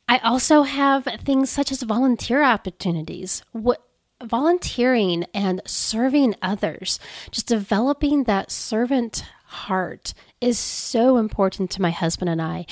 I 0.09 0.19
also 0.19 0.63
have 0.63 1.05
things 1.25 1.51
such 1.51 1.73
as 1.73 1.83
volunteer 1.83 2.43
opportunities. 2.43 3.43
What 3.53 3.83
volunteering 4.23 5.25
and 5.35 5.61
serving 5.67 6.35
others, 6.43 7.01
just 7.31 7.47
developing 7.47 8.25
that 8.25 8.51
servant 8.51 9.25
heart 9.47 10.15
is 10.41 10.59
so 10.59 11.17
important 11.17 11.71
to 11.71 11.83
my 11.83 11.91
husband 11.91 12.29
and 12.29 12.41
I. 12.41 12.67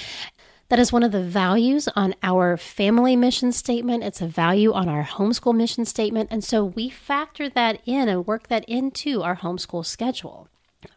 That 0.68 0.78
is 0.78 0.92
one 0.92 1.02
of 1.02 1.10
the 1.10 1.22
values 1.22 1.88
on 1.96 2.14
our 2.22 2.56
family 2.56 3.16
mission 3.16 3.50
statement. 3.50 4.04
It's 4.04 4.22
a 4.22 4.28
value 4.28 4.72
on 4.72 4.88
our 4.88 5.02
homeschool 5.02 5.54
mission 5.54 5.84
statement. 5.84 6.28
And 6.30 6.44
so 6.44 6.64
we 6.64 6.88
factor 6.88 7.48
that 7.48 7.80
in 7.86 8.08
and 8.08 8.26
work 8.26 8.46
that 8.48 8.64
into 8.66 9.22
our 9.22 9.36
homeschool 9.36 9.84
schedule. 9.84 10.48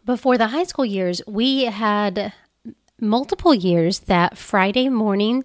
Before 0.06 0.38
the 0.38 0.48
high 0.48 0.64
school 0.64 0.86
years, 0.86 1.22
we 1.28 1.66
had 1.66 2.34
multiple 3.00 3.54
years 3.54 4.00
that 4.00 4.38
Friday 4.38 4.88
morning, 4.90 5.44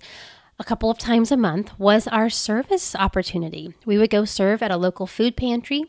a 0.60 0.64
couple 0.64 0.90
of 0.90 0.98
times 0.98 1.32
a 1.32 1.36
month, 1.36 1.76
was 1.78 2.06
our 2.08 2.30
service 2.30 2.94
opportunity. 2.94 3.74
We 3.84 3.98
would 3.98 4.10
go 4.10 4.24
serve 4.24 4.62
at 4.62 4.70
a 4.70 4.76
local 4.76 5.06
food 5.06 5.36
pantry. 5.36 5.84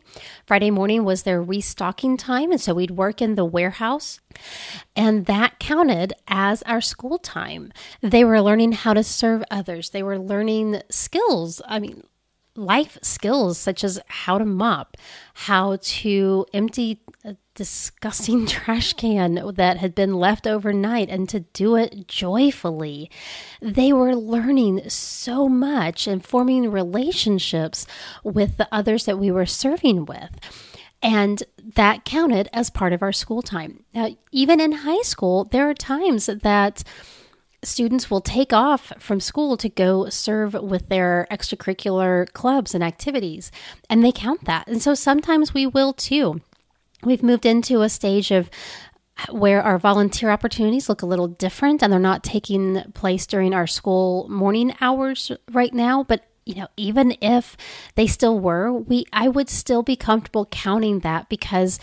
Friday 0.46 0.70
morning 0.70 1.04
was 1.04 1.22
their 1.22 1.42
restocking 1.42 2.16
time, 2.16 2.50
and 2.50 2.60
so 2.60 2.74
we'd 2.74 2.92
work 2.92 3.22
in 3.22 3.34
the 3.34 3.44
warehouse, 3.44 4.20
and 4.96 5.26
that 5.26 5.58
counted 5.58 6.12
as 6.26 6.62
our 6.62 6.80
school 6.80 7.18
time. 7.18 7.72
They 8.00 8.24
were 8.24 8.40
learning 8.40 8.72
how 8.72 8.94
to 8.94 9.04
serve 9.04 9.44
others, 9.50 9.90
they 9.90 10.02
were 10.02 10.18
learning 10.18 10.82
skills. 10.90 11.62
I 11.66 11.78
mean, 11.78 12.04
life 12.56 12.98
skills 13.02 13.58
such 13.58 13.84
as 13.84 14.00
how 14.08 14.38
to 14.38 14.44
mop, 14.44 14.96
how 15.34 15.78
to 15.80 16.46
empty 16.52 17.00
a 17.24 17.36
disgusting 17.54 18.46
trash 18.46 18.92
can 18.94 19.52
that 19.54 19.76
had 19.76 19.94
been 19.94 20.14
left 20.14 20.46
overnight 20.46 21.08
and 21.08 21.28
to 21.28 21.40
do 21.40 21.76
it 21.76 22.08
joyfully. 22.08 23.10
They 23.60 23.92
were 23.92 24.14
learning 24.14 24.88
so 24.88 25.48
much 25.48 26.06
and 26.06 26.24
forming 26.24 26.70
relationships 26.70 27.86
with 28.24 28.56
the 28.56 28.68
others 28.72 29.04
that 29.04 29.18
we 29.18 29.30
were 29.30 29.46
serving 29.46 30.06
with. 30.06 30.30
And 31.02 31.42
that 31.76 32.04
counted 32.04 32.48
as 32.52 32.68
part 32.68 32.92
of 32.92 33.02
our 33.02 33.12
school 33.12 33.40
time. 33.42 33.84
Now, 33.94 34.10
even 34.32 34.60
in 34.60 34.72
high 34.72 35.02
school, 35.02 35.44
there 35.44 35.68
are 35.68 35.74
times 35.74 36.26
that 36.26 36.82
students 37.62 38.10
will 38.10 38.20
take 38.20 38.52
off 38.52 38.92
from 38.98 39.20
school 39.20 39.56
to 39.56 39.68
go 39.68 40.08
serve 40.08 40.54
with 40.54 40.88
their 40.88 41.26
extracurricular 41.30 42.32
clubs 42.32 42.74
and 42.74 42.82
activities, 42.82 43.52
and 43.88 44.04
they 44.04 44.12
count 44.12 44.44
that. 44.44 44.66
And 44.66 44.82
so 44.82 44.94
sometimes 44.94 45.52
we 45.52 45.66
will 45.66 45.92
too. 45.92 46.40
We've 47.02 47.22
moved 47.22 47.46
into 47.46 47.82
a 47.82 47.88
stage 47.88 48.30
of 48.30 48.50
where 49.30 49.62
our 49.62 49.78
volunteer 49.78 50.30
opportunities 50.30 50.88
look 50.88 51.02
a 51.02 51.06
little 51.06 51.28
different 51.28 51.82
and 51.82 51.92
they're 51.92 52.00
not 52.00 52.24
taking 52.24 52.82
place 52.94 53.26
during 53.26 53.52
our 53.52 53.66
school 53.66 54.28
morning 54.30 54.74
hours 54.80 55.30
right 55.52 55.74
now, 55.74 56.04
but 56.04 56.26
you 56.46 56.54
know, 56.54 56.68
even 56.76 57.16
if 57.20 57.56
they 57.94 58.06
still 58.06 58.38
were, 58.40 58.72
we 58.72 59.04
I 59.12 59.28
would 59.28 59.48
still 59.48 59.82
be 59.82 59.96
comfortable 59.96 60.46
counting 60.46 61.00
that 61.00 61.28
because 61.28 61.78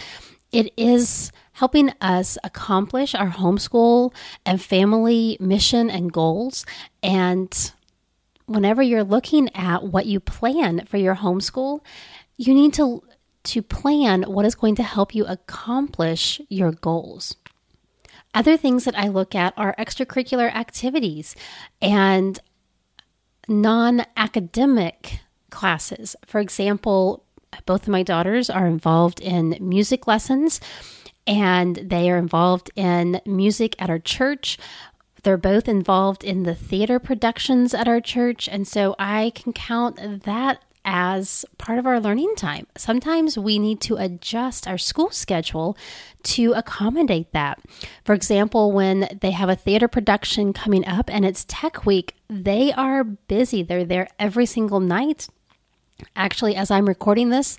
it 0.51 0.73
is 0.77 1.31
helping 1.57 1.91
us 2.01 2.37
accomplish 2.43 3.15
our 3.15 3.31
homeschool 3.31 4.13
and 4.45 4.61
family 4.61 5.37
mission 5.39 5.89
and 5.89 6.13
goals. 6.13 6.67
And 7.01 7.71
whenever 8.45 8.83
you're 8.83 9.03
looking 9.03 9.49
at 9.55 9.83
what 9.83 10.05
you 10.05 10.19
plan 10.19 10.85
for 10.85 10.97
your 10.97 11.15
homeschool, 11.15 11.79
you 12.37 12.53
need 12.53 12.73
to 12.75 13.03
to 13.43 13.61
plan 13.63 14.23
what 14.23 14.45
is 14.45 14.53
going 14.53 14.75
to 14.75 14.83
help 14.83 15.15
you 15.15 15.25
accomplish 15.25 16.39
your 16.47 16.73
goals. 16.73 17.35
Other 18.35 18.55
things 18.55 18.83
that 18.83 18.97
I 18.97 19.07
look 19.07 19.33
at 19.33 19.53
are 19.57 19.73
extracurricular 19.79 20.53
activities 20.53 21.35
and 21.81 22.39
non 23.47 24.05
academic 24.15 25.21
classes. 25.49 26.15
For 26.23 26.39
example, 26.39 27.23
both 27.65 27.83
of 27.83 27.89
my 27.89 28.03
daughters 28.03 28.49
are 28.49 28.67
involved 28.67 29.19
in 29.21 29.57
music 29.59 30.05
lessons 30.05 30.59
and 31.27 31.75
they 31.75 32.09
are 32.09 32.17
involved 32.17 32.71
in 32.75 33.21
music 33.25 33.75
at 33.77 33.89
our 33.89 33.99
church. 33.99 34.57
They're 35.23 35.37
both 35.37 35.67
involved 35.67 36.23
in 36.23 36.43
the 36.43 36.55
theater 36.55 36.99
productions 36.99 37.73
at 37.73 37.87
our 37.87 37.99
church. 37.99 38.47
And 38.47 38.67
so 38.67 38.95
I 38.97 39.33
can 39.35 39.51
count 39.51 40.23
that 40.23 40.63
as 40.89 41.43
part 41.57 41.77
of 41.77 41.85
our 41.85 41.99
learning 41.99 42.33
time. 42.37 42.65
Sometimes 42.77 43.37
we 43.37 43.59
need 43.59 43.81
to 43.81 43.97
adjust 43.97 44.69
our 44.69 44.77
school 44.77 45.11
schedule 45.11 45.77
to 46.23 46.53
accommodate 46.53 47.33
that. 47.33 47.59
For 48.05 48.15
example, 48.15 48.71
when 48.71 49.09
they 49.19 49.31
have 49.31 49.49
a 49.49 49.55
theater 49.55 49.89
production 49.89 50.53
coming 50.53 50.87
up 50.87 51.09
and 51.13 51.25
it's 51.25 51.45
tech 51.49 51.85
week, 51.85 52.15
they 52.29 52.71
are 52.71 53.03
busy. 53.03 53.63
They're 53.63 53.83
there 53.83 54.07
every 54.17 54.45
single 54.45 54.79
night 54.79 55.27
Actually, 56.15 56.55
as 56.55 56.69
I'm 56.69 56.87
recording 56.87 57.29
this, 57.29 57.57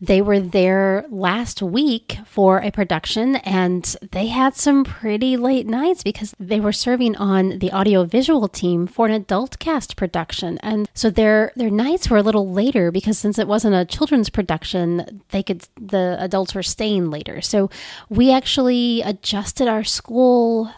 they 0.00 0.20
were 0.20 0.40
there 0.40 1.06
last 1.08 1.62
week 1.62 2.18
for 2.26 2.58
a 2.58 2.70
production 2.70 3.36
and 3.36 3.84
they 4.12 4.26
had 4.26 4.54
some 4.54 4.84
pretty 4.84 5.36
late 5.36 5.66
nights 5.66 6.02
because 6.02 6.34
they 6.38 6.60
were 6.60 6.72
serving 6.72 7.16
on 7.16 7.58
the 7.58 7.72
audiovisual 7.72 8.48
team 8.48 8.86
for 8.86 9.06
an 9.06 9.12
adult 9.12 9.58
cast 9.58 9.96
production. 9.96 10.58
And 10.58 10.88
so 10.94 11.10
their 11.10 11.52
their 11.56 11.70
nights 11.70 12.10
were 12.10 12.18
a 12.18 12.22
little 12.22 12.50
later 12.50 12.90
because 12.90 13.18
since 13.18 13.38
it 13.38 13.48
wasn't 13.48 13.74
a 13.74 13.84
children's 13.84 14.30
production, 14.30 15.22
they 15.30 15.42
could 15.42 15.66
the 15.80 16.16
adults 16.20 16.54
were 16.54 16.62
staying 16.62 17.10
later. 17.10 17.40
So 17.40 17.70
we 18.08 18.32
actually 18.32 19.02
adjusted 19.02 19.66
our 19.66 19.84
school 19.84 20.72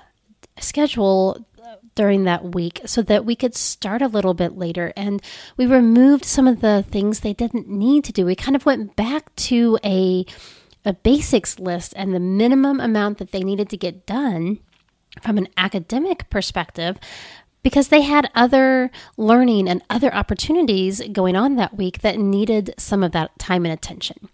schedule 0.58 1.44
during 1.94 2.24
that 2.24 2.54
week 2.54 2.80
so 2.86 3.02
that 3.02 3.24
we 3.24 3.34
could 3.36 3.54
start 3.54 4.02
a 4.02 4.08
little 4.08 4.34
bit 4.34 4.56
later. 4.56 4.92
And 4.96 5.22
we 5.56 5.66
removed 5.66 6.24
some 6.24 6.46
of 6.46 6.60
the 6.60 6.84
things 6.90 7.20
they 7.20 7.34
didn't 7.34 7.68
need 7.68 8.04
to 8.04 8.12
do. 8.12 8.26
We 8.26 8.34
kind 8.34 8.56
of 8.56 8.66
went 8.66 8.96
back 8.96 9.34
to 9.36 9.78
a 9.84 10.24
a 10.82 10.94
basics 10.94 11.58
list 11.58 11.92
and 11.94 12.14
the 12.14 12.20
minimum 12.20 12.80
amount 12.80 13.18
that 13.18 13.32
they 13.32 13.42
needed 13.42 13.68
to 13.68 13.76
get 13.76 14.06
done 14.06 14.58
from 15.20 15.36
an 15.36 15.46
academic 15.56 16.30
perspective 16.30 16.96
because 17.62 17.88
they 17.88 18.00
had 18.00 18.30
other 18.34 18.90
learning 19.16 19.68
and 19.68 19.82
other 19.90 20.14
opportunities 20.14 21.02
going 21.12 21.36
on 21.36 21.56
that 21.56 21.76
week 21.76 22.00
that 22.00 22.18
needed 22.18 22.74
some 22.78 23.02
of 23.02 23.12
that 23.12 23.38
time 23.38 23.66
and 23.66 23.72
attention. 23.74 24.28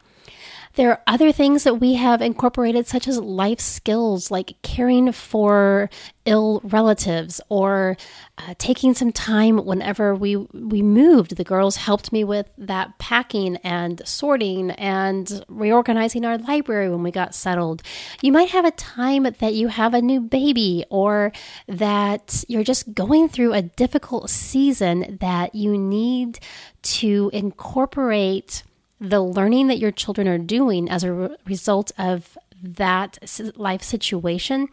There 0.77 0.91
are 0.91 1.01
other 1.07 1.33
things 1.33 1.65
that 1.65 1.81
we 1.81 1.95
have 1.95 2.21
incorporated, 2.21 2.87
such 2.87 3.09
as 3.09 3.19
life 3.19 3.61
skills 3.61 4.31
like 4.31 4.57
caring 4.61 5.11
for 5.11 5.89
ill 6.27 6.61
relatives 6.65 7.41
or 7.49 7.97
uh, 8.37 8.53
taking 8.59 8.93
some 8.93 9.11
time 9.11 9.65
whenever 9.65 10.15
we 10.15 10.37
we 10.37 10.83
moved. 10.83 11.37
The 11.37 11.45
girls 11.45 11.77
helped 11.77 12.13
me 12.13 12.25
with 12.25 12.51
that 12.59 12.99
packing 12.99 13.57
and 13.65 14.03
sorting 14.05 14.73
and 14.73 15.43
reorganizing 15.49 16.27
our 16.27 16.37
library 16.37 16.91
when 16.91 17.03
we 17.03 17.11
got 17.11 17.35
settled. 17.35 17.83
You 18.21 18.33
might 18.33 18.51
have 18.51 18.67
a 18.67 18.71
time 18.71 19.23
that 19.23 19.55
you 19.55 19.69
have 19.69 19.95
a 19.95 20.03
new 20.03 20.21
baby 20.21 20.85
or 20.91 21.33
that 21.69 22.45
you're 22.49 22.65
just 22.65 22.93
going 22.93 23.31
through 23.31 23.55
a 23.55 23.63
difficult 23.63 24.29
season 24.29 25.17
that 25.23 25.55
you 25.55 25.79
need 25.79 26.39
to 26.83 27.31
incorporate 27.33 28.63
the 29.01 29.21
learning 29.21 29.69
that 29.69 29.79
your 29.79 29.91
children 29.91 30.27
are 30.29 30.39
doing 30.39 30.89
as 30.89 31.05
a 31.05 31.13
re- 31.13 31.37
result 31.47 31.93
of 31.99 32.37
that 32.63 33.19
life 33.57 33.83
situation 33.83 34.69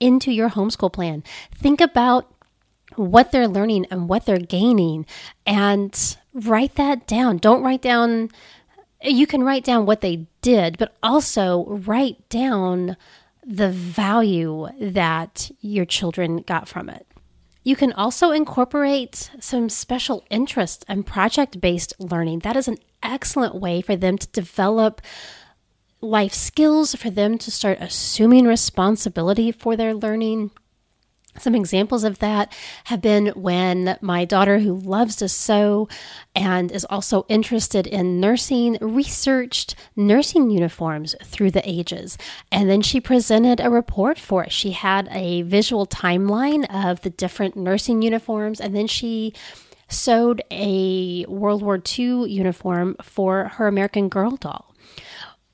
into 0.00 0.32
your 0.32 0.50
homeschool 0.50 0.92
plan. 0.92 1.22
Think 1.54 1.80
about 1.80 2.32
what 2.96 3.30
they're 3.30 3.48
learning 3.48 3.86
and 3.90 4.08
what 4.08 4.26
they're 4.26 4.38
gaining 4.38 5.06
and 5.46 6.16
write 6.34 6.74
that 6.76 7.06
down. 7.06 7.38
Don't 7.38 7.62
write 7.62 7.82
down, 7.82 8.30
you 9.02 9.26
can 9.26 9.44
write 9.44 9.64
down 9.64 9.86
what 9.86 10.00
they 10.00 10.26
did, 10.42 10.78
but 10.78 10.96
also 11.02 11.64
write 11.66 12.28
down 12.28 12.96
the 13.44 13.70
value 13.70 14.68
that 14.80 15.50
your 15.60 15.84
children 15.84 16.38
got 16.38 16.68
from 16.68 16.88
it. 16.88 17.06
You 17.64 17.76
can 17.76 17.92
also 17.92 18.30
incorporate 18.30 19.30
some 19.40 19.68
special 19.68 20.24
interest 20.30 20.84
and 20.88 21.06
project 21.06 21.60
based 21.60 21.92
learning. 21.98 22.40
That 22.40 22.56
is 22.56 22.68
an 22.68 22.78
excellent 23.02 23.54
way 23.54 23.80
for 23.80 23.96
them 23.96 24.18
to 24.18 24.26
develop 24.28 25.00
life 26.00 26.34
skills, 26.34 26.94
for 26.94 27.10
them 27.10 27.38
to 27.38 27.50
start 27.50 27.78
assuming 27.80 28.46
responsibility 28.46 29.50
for 29.50 29.76
their 29.76 29.94
learning. 29.94 30.50
Some 31.38 31.54
examples 31.54 32.02
of 32.04 32.18
that 32.18 32.52
have 32.84 33.00
been 33.00 33.28
when 33.28 33.96
my 34.00 34.24
daughter, 34.24 34.58
who 34.58 34.74
loves 34.74 35.16
to 35.16 35.28
sew 35.28 35.88
and 36.34 36.72
is 36.72 36.84
also 36.86 37.26
interested 37.28 37.86
in 37.86 38.20
nursing, 38.20 38.76
researched 38.80 39.74
nursing 39.94 40.50
uniforms 40.50 41.14
through 41.22 41.52
the 41.52 41.68
ages. 41.68 42.18
And 42.50 42.68
then 42.68 42.82
she 42.82 43.00
presented 43.00 43.60
a 43.60 43.70
report 43.70 44.18
for 44.18 44.44
it. 44.44 44.52
She 44.52 44.72
had 44.72 45.08
a 45.12 45.42
visual 45.42 45.86
timeline 45.86 46.66
of 46.74 47.02
the 47.02 47.10
different 47.10 47.56
nursing 47.56 48.02
uniforms, 48.02 48.60
and 48.60 48.74
then 48.74 48.88
she 48.88 49.32
sewed 49.88 50.42
a 50.50 51.24
World 51.26 51.62
War 51.62 51.82
II 51.98 52.30
uniform 52.30 52.96
for 53.02 53.48
her 53.54 53.66
American 53.66 54.08
Girl 54.08 54.36
doll. 54.36 54.74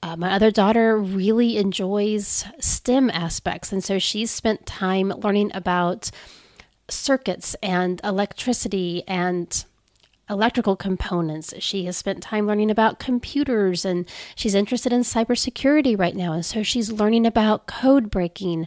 Uh, 0.02 0.16
my 0.16 0.32
other 0.32 0.50
daughter 0.50 0.98
really 0.98 1.56
enjoys 1.56 2.44
STEM 2.60 3.08
aspects, 3.10 3.73
and 3.73 3.82
so 3.82 3.99
she's 3.99 4.30
spent 4.30 4.66
time 4.66 5.08
learning 5.08 5.50
about 5.54 6.10
circuits 6.88 7.56
and 7.62 8.00
electricity 8.04 9.02
and 9.08 9.64
electrical 10.28 10.76
components. 10.76 11.52
She 11.58 11.84
has 11.84 11.97
spent 11.97 12.23
time 12.23 12.47
learning 12.47 12.71
about 12.71 12.99
computers 12.99 13.84
and 13.84 14.08
she's 14.34 14.54
interested 14.54 14.93
in 14.93 15.02
cybersecurity 15.02 15.99
right 15.99 16.17
now. 16.17 16.32
And 16.32 16.45
so 16.45 16.63
she's 16.63 16.93
learning 16.93 17.26
about 17.26 17.67
code 17.67 18.10
breaking. 18.10 18.67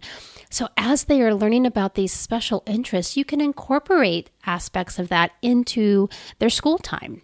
So, 0.50 0.70
as 0.78 1.06
they 1.06 1.22
are 1.22 1.34
learning 1.34 1.66
about 1.66 1.96
these 1.96 2.14
special 2.14 2.64
interests, 2.66 3.18
you 3.18 3.26
can 3.26 3.42
incorporate 3.42 4.30
aspects 4.46 4.98
of 4.98 5.10
that 5.10 5.32
into 5.42 6.08
their 6.40 6.50
school 6.50 6.78
time. 6.78 7.22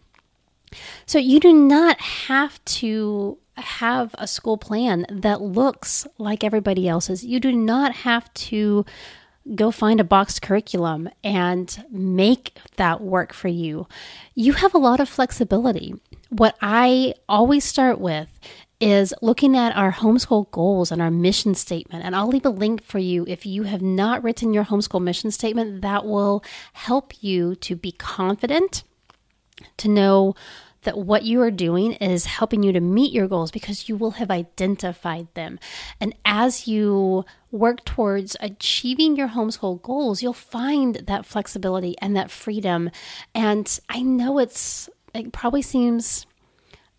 So, 1.05 1.19
you 1.19 1.39
do 1.39 1.53
not 1.53 2.01
have 2.01 2.63
to 2.65 3.37
have 3.55 4.15
a 4.17 4.27
school 4.27 4.57
plan 4.57 5.05
that 5.09 5.41
looks 5.41 6.07
like 6.17 6.43
everybody 6.43 6.87
else's. 6.87 7.23
You 7.23 7.39
do 7.39 7.51
not 7.51 7.93
have 7.97 8.33
to 8.33 8.85
go 9.55 9.71
find 9.71 9.99
a 9.99 10.03
boxed 10.03 10.41
curriculum 10.41 11.09
and 11.23 11.83
make 11.89 12.57
that 12.77 13.01
work 13.01 13.33
for 13.33 13.47
you. 13.47 13.87
You 14.35 14.53
have 14.53 14.73
a 14.73 14.79
lot 14.79 14.99
of 14.99 15.09
flexibility. 15.09 15.95
What 16.29 16.55
I 16.61 17.13
always 17.27 17.63
start 17.63 17.99
with 17.99 18.27
is 18.79 19.13
looking 19.21 19.55
at 19.55 19.75
our 19.75 19.93
homeschool 19.93 20.51
goals 20.51 20.91
and 20.91 21.01
our 21.01 21.11
mission 21.11 21.55
statement. 21.55 22.03
And 22.03 22.15
I'll 22.15 22.27
leave 22.27 22.45
a 22.45 22.49
link 22.49 22.83
for 22.83 22.99
you 22.99 23.23
if 23.27 23.45
you 23.45 23.63
have 23.63 23.81
not 23.81 24.23
written 24.23 24.53
your 24.53 24.65
homeschool 24.65 25.01
mission 25.01 25.31
statement 25.31 25.81
that 25.81 26.05
will 26.05 26.43
help 26.73 27.23
you 27.23 27.55
to 27.55 27.75
be 27.75 27.93
confident, 27.93 28.83
to 29.77 29.87
know 29.87 30.35
that 30.83 30.97
what 30.97 31.23
you 31.23 31.41
are 31.41 31.51
doing 31.51 31.93
is 31.93 32.25
helping 32.25 32.63
you 32.63 32.71
to 32.71 32.79
meet 32.79 33.13
your 33.13 33.27
goals 33.27 33.51
because 33.51 33.89
you 33.89 33.95
will 33.95 34.11
have 34.11 34.31
identified 34.31 35.27
them. 35.33 35.59
And 35.99 36.15
as 36.25 36.67
you 36.67 37.25
work 37.51 37.85
towards 37.85 38.35
achieving 38.39 39.15
your 39.15 39.29
homeschool 39.29 39.81
goals, 39.81 40.21
you'll 40.21 40.33
find 40.33 40.95
that 41.07 41.25
flexibility 41.25 41.95
and 41.99 42.15
that 42.15 42.31
freedom. 42.31 42.89
And 43.35 43.79
I 43.89 44.01
know 44.01 44.39
it's, 44.39 44.89
it 45.13 45.31
probably 45.31 45.61
seems 45.61 46.25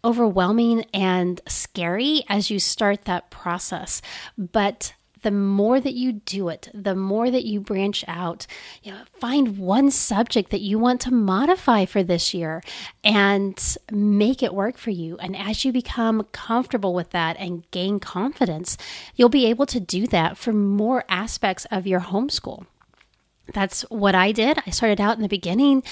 overwhelming 0.04 0.84
and 0.92 1.40
scary 1.48 2.24
as 2.28 2.50
you 2.50 2.58
start 2.58 3.06
that 3.06 3.30
process, 3.30 4.02
but 4.36 4.94
the 5.24 5.30
more 5.30 5.80
that 5.80 5.94
you 5.94 6.12
do 6.12 6.50
it, 6.50 6.68
the 6.74 6.94
more 6.94 7.30
that 7.30 7.46
you 7.46 7.58
branch 7.58 8.04
out, 8.06 8.46
you 8.82 8.92
know, 8.92 9.00
find 9.18 9.56
one 9.56 9.90
subject 9.90 10.50
that 10.50 10.60
you 10.60 10.78
want 10.78 11.00
to 11.00 11.10
modify 11.10 11.86
for 11.86 12.02
this 12.02 12.34
year 12.34 12.62
and 13.02 13.76
make 13.90 14.42
it 14.42 14.54
work 14.54 14.76
for 14.76 14.90
you. 14.90 15.16
And 15.16 15.34
as 15.34 15.64
you 15.64 15.72
become 15.72 16.28
comfortable 16.32 16.92
with 16.92 17.10
that 17.10 17.38
and 17.38 17.68
gain 17.70 17.98
confidence, 18.00 18.76
you'll 19.16 19.30
be 19.30 19.46
able 19.46 19.64
to 19.66 19.80
do 19.80 20.06
that 20.08 20.36
for 20.36 20.52
more 20.52 21.04
aspects 21.08 21.64
of 21.70 21.86
your 21.86 22.00
homeschool. 22.00 22.66
That's 23.54 23.82
what 23.82 24.14
I 24.14 24.30
did. 24.30 24.58
I 24.66 24.70
started 24.70 25.00
out 25.00 25.16
in 25.16 25.22
the 25.22 25.28
beginning 25.28 25.82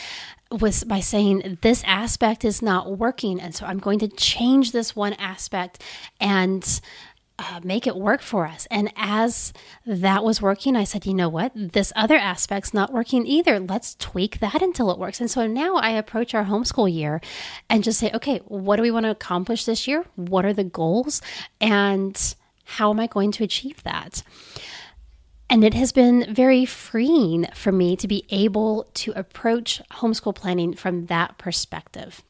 was 0.50 0.84
by 0.84 1.00
saying 1.00 1.58
this 1.62 1.82
aspect 1.86 2.44
is 2.44 2.60
not 2.60 2.98
working 2.98 3.40
and 3.40 3.54
so 3.54 3.64
I'm 3.64 3.78
going 3.78 3.98
to 4.00 4.08
change 4.08 4.72
this 4.72 4.94
one 4.94 5.14
aspect 5.14 5.82
and 6.20 6.80
uh, 7.42 7.61
make 7.62 7.87
it 7.87 7.96
work 7.96 8.22
for 8.22 8.46
us. 8.46 8.66
And 8.70 8.92
as 8.96 9.52
that 9.85 10.22
was 10.22 10.40
working, 10.40 10.76
I 10.76 10.85
said, 10.85 11.07
you 11.07 11.14
know 11.14 11.28
what? 11.28 11.52
This 11.55 11.92
other 11.96 12.16
aspect's 12.16 12.72
not 12.72 12.92
working 12.92 13.26
either. 13.26 13.59
Let's 13.59 13.94
tweak 13.96 14.40
that 14.40 14.62
until 14.62 14.90
it 14.90 14.98
works. 14.98 15.20
And 15.20 15.31
so 15.31 15.46
now 15.46 15.76
I 15.76 15.90
approach 15.90 16.35
our 16.35 16.44
homeschool 16.44 16.92
year 16.92 17.20
and 17.68 17.85
just 17.85 17.98
say, 17.98 18.11
okay, 18.14 18.38
what 18.46 18.76
do 18.76 18.83
we 18.83 18.90
want 18.90 19.05
to 19.05 19.11
accomplish 19.11 19.64
this 19.64 19.88
year? 19.88 20.05
What 20.14 20.44
are 20.44 20.52
the 20.52 20.64
goals? 20.64 21.20
And 21.61 22.35
how 22.64 22.90
am 22.90 23.00
I 23.00 23.07
going 23.07 23.33
to 23.33 23.44
achieve 23.44 23.83
that? 23.83 24.22
And 25.50 25.64
it 25.64 25.74
has 25.74 25.92
been 25.92 26.33
very 26.33 26.64
freeing 26.64 27.46
for 27.55 27.72
me 27.72 27.96
to 27.96 28.09
be 28.09 28.24
able 28.31 28.88
to 28.94 29.12
approach 29.12 29.83
homeschool 29.90 30.35
planning 30.35 30.72
from 30.72 31.07
that 31.07 31.37
perspective. 31.37 32.22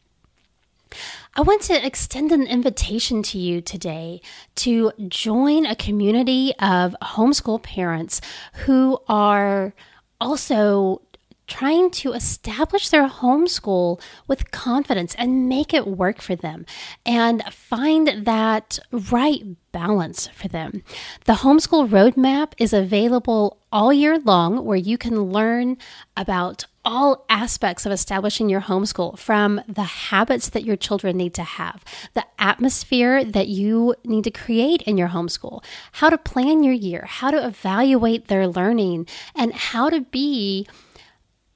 I 1.34 1.40
want 1.40 1.62
to 1.62 1.86
extend 1.86 2.32
an 2.32 2.46
invitation 2.46 3.22
to 3.24 3.38
you 3.38 3.60
today 3.60 4.20
to 4.56 4.92
join 5.08 5.66
a 5.66 5.76
community 5.76 6.52
of 6.58 6.94
homeschool 7.02 7.62
parents 7.62 8.20
who 8.66 8.98
are 9.08 9.72
also 10.20 11.02
trying 11.46 11.90
to 11.90 12.12
establish 12.12 12.88
their 12.88 13.08
homeschool 13.08 14.00
with 14.26 14.50
confidence 14.50 15.14
and 15.16 15.48
make 15.48 15.74
it 15.74 15.86
work 15.86 16.20
for 16.20 16.36
them 16.36 16.64
and 17.04 17.42
find 17.52 18.26
that 18.26 18.78
right 19.10 19.42
balance 19.72 20.28
for 20.28 20.48
them. 20.48 20.82
The 21.24 21.34
homeschool 21.34 21.88
roadmap 21.88 22.52
is 22.58 22.72
available 22.72 23.58
all 23.72 23.92
year 23.92 24.18
long 24.18 24.64
where 24.64 24.76
you 24.76 24.98
can 24.98 25.24
learn 25.24 25.78
about 26.16 26.66
all 26.84 27.24
aspects 27.28 27.86
of 27.86 27.92
establishing 27.92 28.48
your 28.48 28.60
homeschool 28.60 29.18
from 29.18 29.60
the 29.68 29.82
habits 29.82 30.48
that 30.50 30.64
your 30.64 30.76
children 30.76 31.16
need 31.16 31.32
to 31.34 31.42
have, 31.42 31.84
the 32.14 32.24
atmosphere 32.38 33.24
that 33.24 33.48
you 33.48 33.94
need 34.04 34.24
to 34.24 34.30
create 34.30 34.82
in 34.82 34.98
your 34.98 35.08
homeschool, 35.08 35.62
how 35.92 36.10
to 36.10 36.18
plan 36.18 36.62
your 36.62 36.74
year, 36.74 37.04
how 37.06 37.30
to 37.30 37.46
evaluate 37.46 38.28
their 38.28 38.48
learning, 38.48 39.06
and 39.34 39.52
how 39.54 39.88
to 39.88 40.00
be 40.00 40.66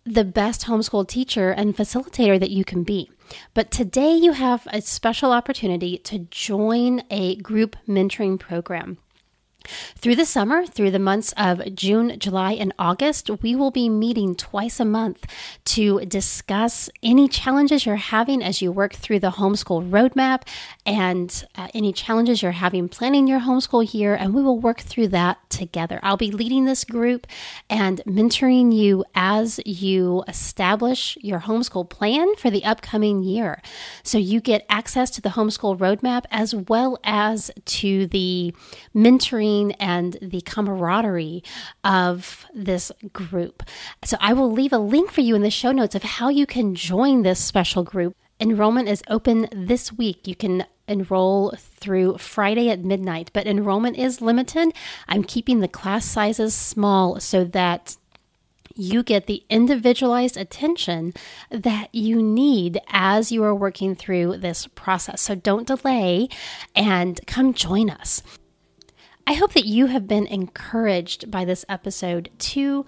the 0.06 0.24
best 0.24 0.66
homeschool 0.66 1.06
teacher 1.06 1.50
and 1.50 1.76
facilitator 1.76 2.38
that 2.38 2.50
you 2.50 2.64
can 2.64 2.84
be. 2.84 3.10
But 3.54 3.72
today 3.72 4.14
you 4.14 4.32
have 4.32 4.68
a 4.70 4.80
special 4.80 5.32
opportunity 5.32 5.98
to 5.98 6.20
join 6.30 7.02
a 7.10 7.34
group 7.36 7.76
mentoring 7.88 8.38
program. 8.38 8.98
Through 9.96 10.16
the 10.16 10.26
summer, 10.26 10.66
through 10.66 10.90
the 10.90 10.98
months 10.98 11.32
of 11.36 11.74
June, 11.74 12.18
July, 12.18 12.52
and 12.52 12.72
August, 12.78 13.30
we 13.42 13.56
will 13.56 13.70
be 13.70 13.88
meeting 13.88 14.34
twice 14.34 14.78
a 14.78 14.84
month 14.84 15.26
to 15.64 16.04
discuss 16.06 16.88
any 17.02 17.28
challenges 17.28 17.86
you're 17.86 17.96
having 17.96 18.42
as 18.42 18.62
you 18.62 18.70
work 18.70 18.94
through 18.94 19.20
the 19.20 19.32
homeschool 19.32 19.90
roadmap 19.90 20.42
and 20.84 21.46
uh, 21.56 21.68
any 21.74 21.92
challenges 21.92 22.42
you're 22.42 22.52
having 22.52 22.88
planning 22.88 23.26
your 23.26 23.40
homeschool 23.40 23.92
year. 23.92 24.14
And 24.14 24.34
we 24.34 24.42
will 24.42 24.58
work 24.58 24.80
through 24.80 25.08
that 25.08 25.38
together. 25.50 25.98
I'll 26.02 26.16
be 26.16 26.30
leading 26.30 26.64
this 26.64 26.84
group 26.84 27.26
and 27.68 28.00
mentoring 28.06 28.74
you 28.74 29.04
as 29.14 29.60
you 29.64 30.22
establish 30.28 31.16
your 31.20 31.40
homeschool 31.40 31.88
plan 31.88 32.36
for 32.36 32.50
the 32.50 32.64
upcoming 32.64 33.22
year. 33.22 33.62
So 34.02 34.18
you 34.18 34.40
get 34.40 34.66
access 34.68 35.10
to 35.10 35.20
the 35.20 35.30
homeschool 35.30 35.78
roadmap 35.78 36.24
as 36.30 36.54
well 36.54 36.98
as 37.04 37.50
to 37.64 38.06
the 38.06 38.54
mentoring 38.94 39.55
and 39.80 40.16
the 40.20 40.40
camaraderie 40.42 41.42
of 41.84 42.46
this 42.54 42.92
group. 43.12 43.62
So 44.04 44.16
I 44.20 44.32
will 44.32 44.50
leave 44.50 44.72
a 44.72 44.78
link 44.78 45.10
for 45.10 45.20
you 45.20 45.34
in 45.34 45.42
the 45.42 45.50
show 45.50 45.72
notes 45.72 45.94
of 45.94 46.02
how 46.02 46.28
you 46.28 46.46
can 46.46 46.74
join 46.74 47.22
this 47.22 47.42
special 47.42 47.82
group. 47.82 48.14
Enrollment 48.38 48.88
is 48.88 49.02
open 49.08 49.48
this 49.52 49.92
week. 49.92 50.26
You 50.26 50.36
can 50.36 50.64
enroll 50.88 51.54
through 51.56 52.18
Friday 52.18 52.70
at 52.70 52.84
midnight, 52.84 53.30
but 53.32 53.46
enrollment 53.46 53.96
is 53.96 54.20
limited. 54.20 54.72
I'm 55.08 55.24
keeping 55.24 55.60
the 55.60 55.68
class 55.68 56.04
sizes 56.04 56.54
small 56.54 57.18
so 57.18 57.44
that 57.44 57.96
you 58.76 59.02
get 59.02 59.26
the 59.26 59.42
individualized 59.48 60.36
attention 60.36 61.14
that 61.50 61.94
you 61.94 62.22
need 62.22 62.78
as 62.88 63.32
you 63.32 63.42
are 63.42 63.54
working 63.54 63.94
through 63.94 64.36
this 64.36 64.66
process. 64.66 65.22
So 65.22 65.34
don't 65.34 65.66
delay 65.66 66.28
and 66.74 67.18
come 67.26 67.54
join 67.54 67.88
us. 67.88 68.22
I 69.26 69.32
hope 69.32 69.54
that 69.54 69.66
you 69.66 69.86
have 69.86 70.06
been 70.06 70.26
encouraged 70.26 71.30
by 71.30 71.44
this 71.44 71.64
episode 71.68 72.30
to 72.38 72.86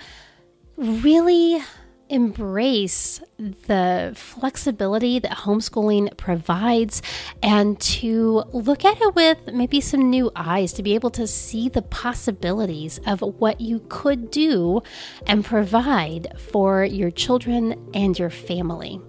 really 0.76 1.60
embrace 2.08 3.20
the 3.38 4.12
flexibility 4.16 5.18
that 5.18 5.32
homeschooling 5.32 6.16
provides 6.16 7.02
and 7.42 7.78
to 7.80 8.44
look 8.52 8.84
at 8.84 9.00
it 9.00 9.14
with 9.14 9.38
maybe 9.52 9.80
some 9.80 10.08
new 10.08 10.30
eyes 10.34 10.72
to 10.74 10.82
be 10.82 10.94
able 10.94 11.10
to 11.10 11.26
see 11.26 11.68
the 11.68 11.82
possibilities 11.82 12.98
of 13.06 13.20
what 13.20 13.60
you 13.60 13.84
could 13.88 14.30
do 14.30 14.80
and 15.26 15.44
provide 15.44 16.32
for 16.38 16.84
your 16.84 17.10
children 17.10 17.90
and 17.94 18.18
your 18.18 18.30
family. 18.30 19.00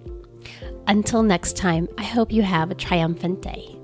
Until 0.86 1.22
next 1.22 1.56
time, 1.56 1.88
I 1.96 2.02
hope 2.02 2.32
you 2.32 2.42
have 2.42 2.70
a 2.70 2.74
triumphant 2.74 3.42
day. 3.42 3.79